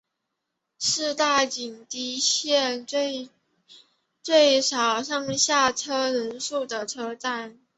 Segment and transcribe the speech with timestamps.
[0.79, 2.87] 是大井町线
[4.23, 7.59] 最少上下车人次的车站。